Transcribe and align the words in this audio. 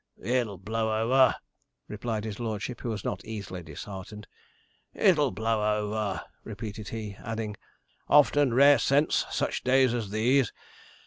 'It'll 0.19 0.57
blow 0.57 0.99
over,' 0.99 1.35
replied 1.87 2.23
his 2.23 2.39
lordship, 2.39 2.81
who 2.81 2.89
was 2.89 3.05
not 3.05 3.23
easily 3.23 3.61
disheartened. 3.61 4.25
'It'll 4.95 5.29
blow 5.29 5.77
over,' 5.77 6.23
repeated 6.43 6.87
he, 6.89 7.15
adding, 7.23 7.55
'often 8.09 8.51
rare 8.51 8.79
scents 8.79 9.27
such 9.29 9.63
days 9.63 9.93
as 9.93 10.09
these. 10.09 10.51